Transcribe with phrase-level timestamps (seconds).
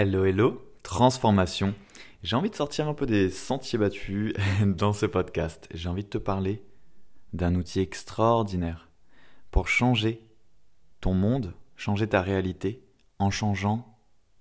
[0.00, 1.74] Hello, hello, transformation.
[2.22, 4.32] J'ai envie de sortir un peu des sentiers battus
[4.64, 5.66] dans ce podcast.
[5.74, 6.62] J'ai envie de te parler
[7.32, 8.90] d'un outil extraordinaire
[9.50, 10.24] pour changer
[11.00, 12.86] ton monde, changer ta réalité
[13.18, 13.98] en changeant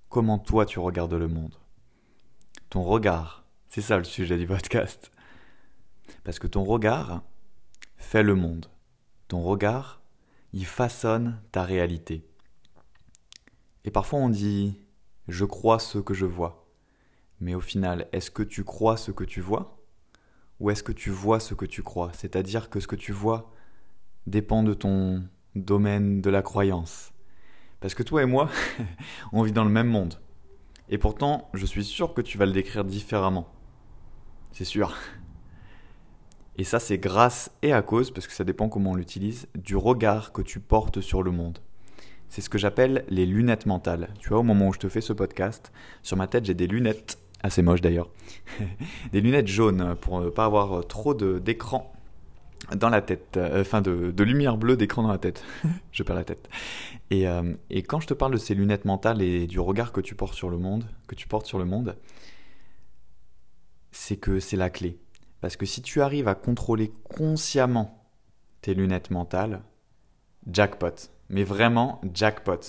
[0.10, 1.56] comment toi tu regardes le monde.
[2.70, 5.12] Ton regard, c'est ça le sujet du podcast.
[6.24, 7.24] Parce que ton regard
[7.96, 8.68] fait le monde.
[9.28, 10.04] Ton regard,
[10.54, 12.30] il façonne ta réalité.
[13.86, 14.80] Et parfois on dit
[15.28, 16.68] je crois ce que je vois.
[17.40, 19.78] Mais au final, est-ce que tu crois ce que tu vois?
[20.60, 22.12] Ou est-ce que tu vois ce que tu crois?
[22.14, 23.52] C'est-à-dire que ce que tu vois
[24.26, 25.24] dépend de ton
[25.56, 27.12] domaine de la croyance.
[27.80, 28.50] Parce que toi et moi,
[29.34, 30.20] on vit dans le même monde.
[30.90, 33.48] Et pourtant, je suis sûr que tu vas le décrire différemment.
[34.52, 34.96] C'est sûr.
[36.58, 39.76] Et ça, c'est grâce et à cause, parce que ça dépend comment on l'utilise, du
[39.76, 41.60] regard que tu portes sur le monde.
[42.30, 44.10] C'est ce que j'appelle les lunettes mentales.
[44.20, 45.72] Tu vois, au moment où je te fais ce podcast,
[46.04, 48.10] sur ma tête, j'ai des lunettes, assez moches d'ailleurs,
[49.12, 51.94] des lunettes jaunes pour ne pas avoir trop d'écran
[52.76, 55.44] dans la tête, euh, enfin de, lumière bleue d'écran dans la tête.
[55.92, 56.50] je perds la tête.
[57.12, 60.02] Et, euh, et, quand je te parle de ces lunettes mentales et du regard que
[60.02, 61.96] tu portes sur le monde, que tu portes sur le monde,
[63.92, 65.00] c'est que c'est la clé.
[65.40, 68.04] Parce que si tu arrives à contrôler consciemment
[68.62, 69.62] tes lunettes mentales,
[70.52, 72.60] jackpot mais vraiment jackpot.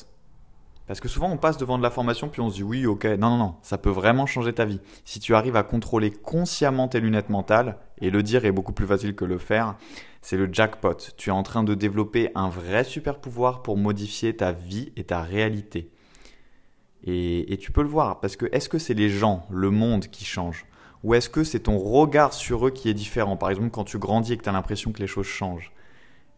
[0.86, 3.04] Parce que souvent on passe devant de la formation puis on se dit oui ok,
[3.04, 4.80] non non non, ça peut vraiment changer ta vie.
[5.04, 8.86] Si tu arrives à contrôler consciemment tes lunettes mentales, et le dire est beaucoup plus
[8.86, 9.76] facile que le faire,
[10.22, 10.96] c'est le jackpot.
[11.16, 15.04] Tu es en train de développer un vrai super pouvoir pour modifier ta vie et
[15.04, 15.90] ta réalité.
[17.04, 20.06] Et, et tu peux le voir, parce que est-ce que c'est les gens, le monde
[20.06, 20.66] qui change
[21.04, 23.36] Ou est-ce que c'est ton regard sur eux qui est différent?
[23.36, 25.72] Par exemple quand tu grandis et que tu as l'impression que les choses changent.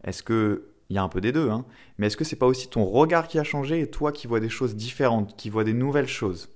[0.03, 1.63] Est-ce que il y a un peu des deux, hein.
[1.97, 4.41] mais est-ce que c'est pas aussi ton regard qui a changé et toi qui vois
[4.41, 6.49] des choses différentes, qui vois des nouvelles choses?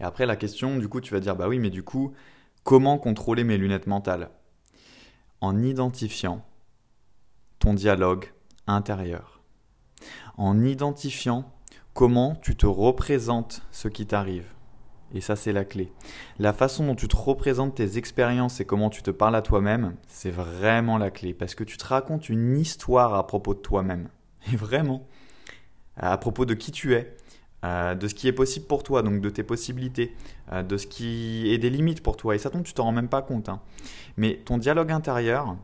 [0.00, 2.14] Et après la question, du coup, tu vas dire bah oui, mais du coup,
[2.64, 4.30] comment contrôler mes lunettes mentales?
[5.42, 6.46] En identifiant
[7.58, 8.32] ton dialogue
[8.66, 9.42] intérieur,
[10.38, 11.44] en identifiant
[11.92, 14.46] comment tu te représentes ce qui t'arrive.
[15.14, 15.92] Et ça, c'est la clé.
[16.38, 19.94] La façon dont tu te représentes tes expériences et comment tu te parles à toi-même,
[20.06, 21.34] c'est vraiment la clé.
[21.34, 24.08] Parce que tu te racontes une histoire à propos de toi-même.
[24.52, 25.06] Et vraiment.
[25.96, 27.14] À propos de qui tu es,
[27.64, 30.16] euh, de ce qui est possible pour toi, donc de tes possibilités,
[30.52, 32.34] euh, de ce qui est des limites pour toi.
[32.34, 33.48] Et ça tombe, tu t'en rends même pas compte.
[33.48, 33.60] Hein.
[34.16, 35.56] Mais ton dialogue intérieur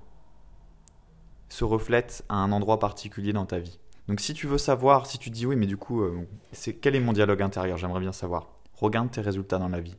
[1.48, 3.78] se reflète à un endroit particulier dans ta vie.
[4.08, 6.96] Donc si tu veux savoir, si tu dis oui, mais du coup, euh, c'est quel
[6.96, 7.78] est mon dialogue intérieur?
[7.78, 8.55] J'aimerais bien savoir.
[8.76, 9.96] Regarde tes résultats dans la vie.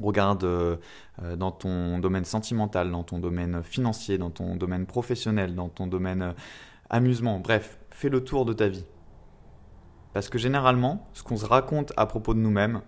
[0.00, 0.76] Regarde euh,
[1.22, 5.86] euh, dans ton domaine sentimental, dans ton domaine financier, dans ton domaine professionnel, dans ton
[5.86, 6.32] domaine euh,
[6.90, 7.38] amusement.
[7.38, 8.84] Bref, fais le tour de ta vie.
[10.12, 12.82] Parce que généralement, ce qu'on se raconte à propos de nous-mêmes,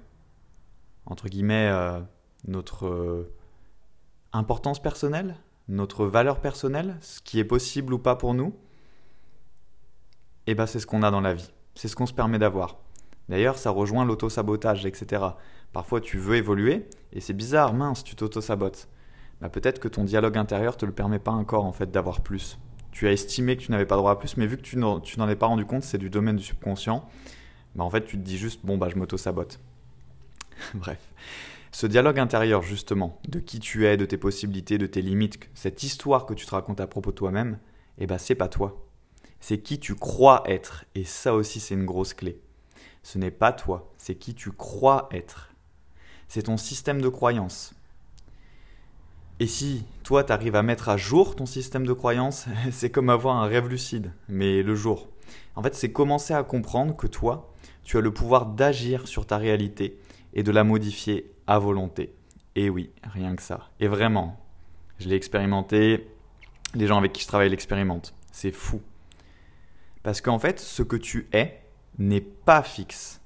[1.07, 1.73] entre guillemets,
[2.47, 3.31] notre
[4.35, 5.37] importance personnelle,
[5.69, 8.55] notre valeur personnelle, ce qui est possible ou pas pour nous,
[10.47, 11.51] eh ben c'est ce qu'on a dans la vie.
[11.75, 12.77] C'est ce qu'on se permet d'avoir.
[13.29, 15.23] D'ailleurs, ça rejoint l'auto-sabotage, etc.
[15.73, 18.89] Parfois, tu veux évoluer et c'est bizarre, mince, tu t'auto-sabotes.
[19.41, 22.59] Bah, peut-être que ton dialogue intérieur te le permet pas encore en fait d'avoir plus.
[22.93, 25.29] Tu as estimé que tu n'avais pas droit à plus, mais vu que tu n'en
[25.29, 27.09] es pas rendu compte, c'est du domaine du subconscient.
[27.75, 29.59] Bah, en fait, tu te dis juste bon bah je m'auto-sabote.
[30.75, 31.01] Bref.
[31.73, 35.83] Ce dialogue intérieur, justement, de qui tu es, de tes possibilités, de tes limites, cette
[35.83, 37.59] histoire que tu te racontes à propos de toi-même,
[37.99, 38.87] eh ben, c'est pas toi.
[39.41, 40.85] C'est qui tu crois être.
[40.95, 42.41] Et ça aussi, c'est une grosse clé
[43.05, 45.51] ce n'est pas toi, c'est qui tu crois être.
[46.27, 47.75] C'est ton système de croyance.
[49.41, 53.11] Et si toi, tu arrives à mettre à jour ton système de croyance, c'est comme
[53.11, 55.09] avoir un rêve lucide, mais le jour.
[55.55, 57.53] En fait, c'est commencer à comprendre que toi,
[57.85, 60.01] tu as le pouvoir d'agir sur ta réalité
[60.33, 62.15] et de la modifier à volonté.
[62.57, 63.69] Et oui, rien que ça.
[63.81, 64.41] Et vraiment,
[64.99, 66.09] je l'ai expérimenté,
[66.75, 68.15] les gens avec qui je travaille l'expérimentent.
[68.33, 68.81] C'est fou.
[70.03, 71.64] Parce qu'en fait, ce que tu es,
[71.99, 73.21] n'est pas fixe.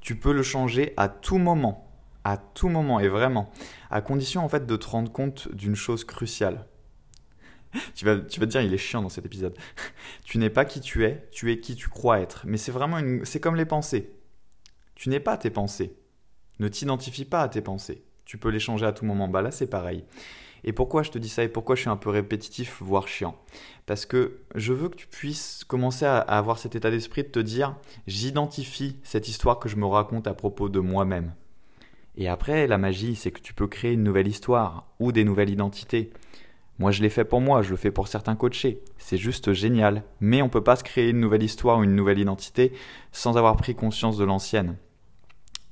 [0.00, 1.90] Tu peux le changer à tout moment,
[2.24, 3.50] à tout moment et vraiment,
[3.90, 6.66] à condition en fait de te rendre compte d'une chose cruciale.
[7.96, 9.56] Tu vas, tu vas te dire, il est chiant dans cet épisode.
[10.24, 12.42] tu n'es pas qui tu es, tu es qui tu crois être.
[12.46, 14.12] Mais c'est vraiment une, c'est comme les pensées.
[14.94, 15.96] Tu n'es pas tes pensées.
[16.60, 18.04] Ne t'identifie pas à tes pensées.
[18.24, 19.26] Tu peux les changer à tout moment.
[19.26, 20.04] Bah là, c'est pareil.
[20.64, 23.36] Et pourquoi je te dis ça et pourquoi je suis un peu répétitif, voire chiant?
[23.86, 27.38] Parce que je veux que tu puisses commencer à avoir cet état d'esprit de te
[27.38, 27.76] dire
[28.06, 31.34] j'identifie cette histoire que je me raconte à propos de moi-même.
[32.16, 35.50] Et après, la magie, c'est que tu peux créer une nouvelle histoire ou des nouvelles
[35.50, 36.12] identités.
[36.78, 38.82] Moi, je l'ai fait pour moi, je le fais pour certains coachés.
[38.98, 40.02] C'est juste génial.
[40.20, 42.72] Mais on ne peut pas se créer une nouvelle histoire ou une nouvelle identité
[43.12, 44.76] sans avoir pris conscience de l'ancienne.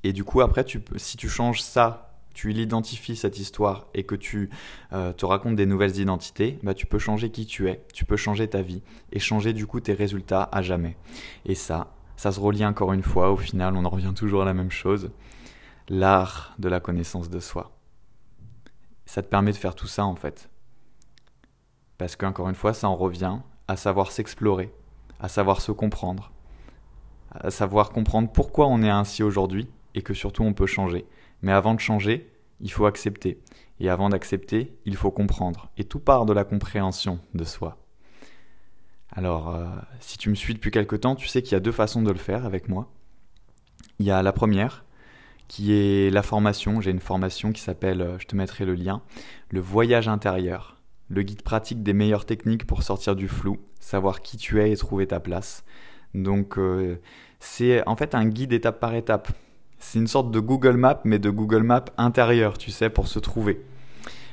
[0.04, 4.14] Et du coup, après, tu, si tu changes ça tu l'identifies cette histoire et que
[4.14, 4.50] tu
[4.92, 8.16] euh, te racontes des nouvelles identités, bah, tu peux changer qui tu es, tu peux
[8.16, 8.82] changer ta vie
[9.12, 10.96] et changer du coup tes résultats à jamais.
[11.44, 14.44] Et ça, ça se relie encore une fois, au final on en revient toujours à
[14.44, 15.10] la même chose,
[15.88, 17.72] l'art de la connaissance de soi.
[19.06, 20.48] Ça te permet de faire tout ça en fait.
[21.98, 23.38] Parce qu'encore une fois, ça en revient
[23.68, 24.72] à savoir s'explorer,
[25.20, 26.32] à savoir se comprendre,
[27.30, 31.06] à savoir comprendre pourquoi on est ainsi aujourd'hui et que surtout on peut changer.
[31.42, 32.30] Mais avant de changer,
[32.60, 33.40] il faut accepter.
[33.80, 35.70] Et avant d'accepter, il faut comprendre.
[35.76, 37.78] Et tout part de la compréhension de soi.
[39.10, 39.66] Alors, euh,
[40.00, 42.10] si tu me suis depuis quelque temps, tu sais qu'il y a deux façons de
[42.10, 42.90] le faire avec moi.
[43.98, 44.84] Il y a la première,
[45.48, 46.80] qui est la formation.
[46.80, 49.02] J'ai une formation qui s'appelle, euh, je te mettrai le lien,
[49.50, 50.78] le voyage intérieur.
[51.08, 54.76] Le guide pratique des meilleures techniques pour sortir du flou, savoir qui tu es et
[54.76, 55.62] trouver ta place.
[56.14, 56.98] Donc, euh,
[57.38, 59.28] c'est en fait un guide étape par étape.
[59.84, 63.18] C'est une sorte de Google Map, mais de Google Map intérieur, tu sais, pour se
[63.18, 63.66] trouver.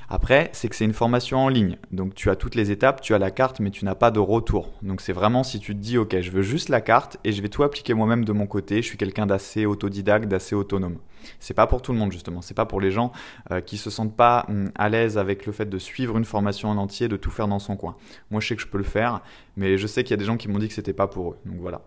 [0.07, 1.77] Après, c'est que c'est une formation en ligne.
[1.91, 4.19] Donc tu as toutes les étapes, tu as la carte, mais tu n'as pas de
[4.19, 4.71] retour.
[4.83, 7.41] Donc c'est vraiment si tu te dis, ok, je veux juste la carte et je
[7.41, 8.77] vais tout appliquer moi-même de mon côté.
[8.83, 10.99] Je suis quelqu'un d'assez autodidacte, d'assez autonome.
[11.39, 12.41] C'est pas pour tout le monde justement.
[12.41, 13.11] C'est pas pour les gens
[13.51, 16.69] euh, qui se sentent pas hum, à l'aise avec le fait de suivre une formation
[16.69, 17.95] en entier, de tout faire dans son coin.
[18.29, 19.21] Moi, je sais que je peux le faire,
[19.57, 21.31] mais je sais qu'il y a des gens qui m'ont dit que c'était pas pour
[21.31, 21.37] eux.
[21.45, 21.81] Donc voilà.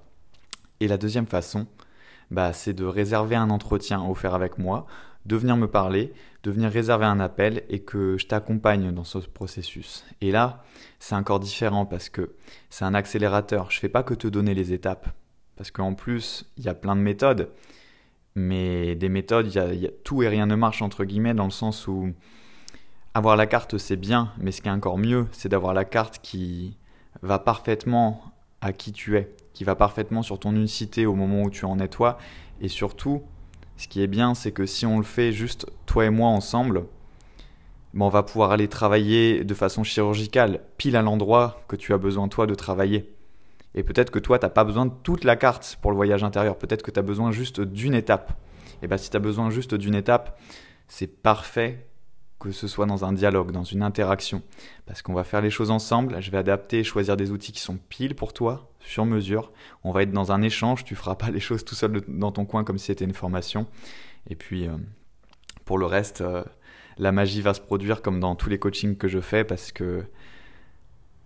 [0.81, 1.67] Et la deuxième façon,
[2.32, 4.87] bah, c'est de réserver un entretien offert avec moi,
[5.26, 9.19] de venir me parler, de venir réserver un appel et que je t'accompagne dans ce
[9.19, 10.05] processus.
[10.23, 10.64] Et là,
[10.99, 12.34] c'est encore différent parce que
[12.70, 13.70] c'est un accélérateur.
[13.70, 15.08] Je ne fais pas que te donner les étapes.
[15.56, 17.50] Parce qu'en plus, il y a plein de méthodes.
[18.34, 21.50] Mais des méthodes, il y, a, tout et rien ne marche, entre guillemets, dans le
[21.50, 22.12] sens où
[23.12, 26.20] avoir la carte, c'est bien, mais ce qui est encore mieux, c'est d'avoir la carte
[26.23, 26.79] qui
[27.20, 28.23] va parfaitement
[28.62, 31.79] à qui tu es qui va parfaitement sur ton unicité au moment où tu en
[31.79, 32.19] es toi.
[32.61, 33.23] Et surtout,
[33.77, 36.85] ce qui est bien, c'est que si on le fait juste toi et moi ensemble,
[37.95, 41.99] ben on va pouvoir aller travailler de façon chirurgicale, pile à l'endroit que tu as
[41.99, 43.13] besoin toi de travailler.
[43.75, 46.25] Et peut-être que toi, tu n'as pas besoin de toute la carte pour le voyage
[46.25, 48.33] intérieur, peut-être que tu as besoin juste d'une étape.
[48.83, 50.39] Et bien si tu as besoin juste d'une étape,
[50.89, 51.87] c'est parfait
[52.43, 54.43] que ce soit dans un dialogue, dans une interaction.
[54.85, 57.61] Parce qu'on va faire les choses ensemble, je vais adapter et choisir des outils qui
[57.61, 59.53] sont pile pour toi, sur mesure.
[59.85, 62.44] On va être dans un échange, tu feras pas les choses tout seul dans ton
[62.44, 63.69] coin comme si c'était une formation.
[64.29, 64.73] Et puis, euh,
[65.65, 66.43] pour le reste, euh,
[66.99, 70.05] la magie va se produire comme dans tous les coachings que je fais parce que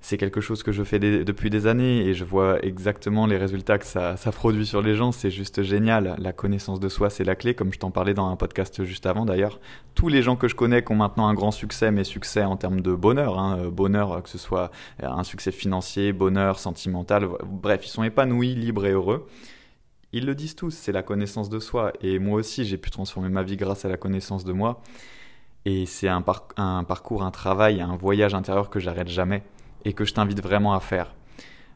[0.06, 3.76] c'est quelque chose que je fais depuis des années et je vois exactement les résultats
[3.76, 5.10] que ça, produit sur les gens.
[5.10, 6.14] C'est juste génial.
[6.18, 9.04] La connaissance de soi, c'est la clé, comme je t'en parlais dans un podcast juste
[9.06, 9.58] avant d'ailleurs.
[9.96, 12.56] Tous les gens que je connais qui ont maintenant un grand succès, mais succès en
[12.56, 14.70] termes de bonheur, hein, euh, bonheur que ce soit
[15.02, 19.26] un succès financier, bonheur sentimental, bref, ils sont épanouis, libres et heureux.
[20.12, 21.92] Ils le disent tous, c'est la connaissance de soi.
[22.00, 24.82] Et moi aussi, j'ai pu transformer ma vie grâce à la connaissance de moi.
[25.64, 29.42] Et c'est un parcours, un travail, un voyage intérieur que j'arrête jamais
[29.86, 31.14] et que je t'invite vraiment à faire.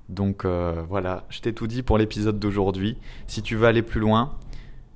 [0.08, 2.98] Donc euh, voilà, je t'ai tout dit pour l'épisode d'aujourd'hui.
[3.28, 4.36] Si tu veux aller plus loin,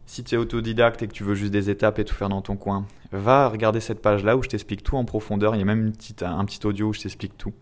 [0.04, 2.42] si tu es autodidacte et que tu veux juste des étapes et tout faire dans
[2.42, 5.54] ton coin, va regarder cette page-là où je t'explique tout en profondeur.
[5.54, 7.54] Il y a même un petit audio où je t'explique tout.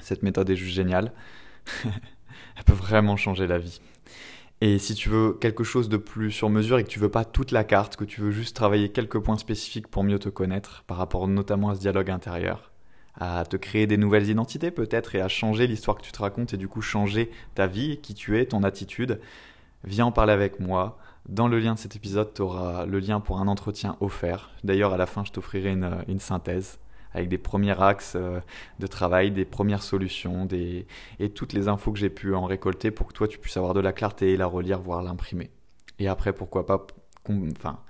[0.00, 1.12] Cette méthode est juste géniale.
[1.84, 3.80] Elle peut vraiment changer la vie.
[4.60, 7.24] Et si tu veux quelque chose de plus sur mesure et que tu veux pas
[7.24, 10.84] toute la carte, que tu veux juste travailler quelques points spécifiques pour mieux te connaître,
[10.86, 12.70] par rapport notamment à ce dialogue intérieur,
[13.18, 16.54] à te créer des nouvelles identités peut-être et à changer l'histoire que tu te racontes
[16.54, 19.20] et du coup changer ta vie, qui tu es, ton attitude,
[19.84, 20.98] viens en parler avec moi.
[21.28, 24.50] Dans le lien de cet épisode, tu auras le lien pour un entretien offert.
[24.62, 26.78] D'ailleurs, à la fin, je t'offrirai une, synthèse
[27.14, 28.40] avec des premiers axes euh,
[28.78, 33.06] de travail, des premières solutions et toutes les infos que j'ai pu en récolter pour
[33.06, 35.50] que toi, tu puisses avoir de la clarté, la relire, voire l'imprimer.
[35.98, 36.86] Et après, pourquoi pas
[37.28, 37.80] enfin,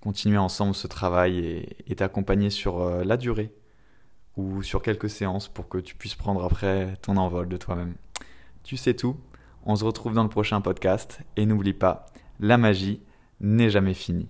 [0.00, 3.52] continuer ensemble ce travail et t'accompagner sur euh, la durée
[4.36, 7.94] ou sur quelques séances pour que tu puisses prendre après ton envol de toi-même.
[8.62, 9.16] Tu sais tout,
[9.64, 12.06] on se retrouve dans le prochain podcast et n'oublie pas,
[12.40, 13.00] la magie
[13.40, 14.28] n'est jamais finie.